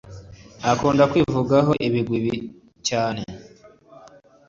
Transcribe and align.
akunda 0.71 1.03
kwivugaho 1.11 1.71
ibigwi 1.87 2.35
cyane 2.87 3.21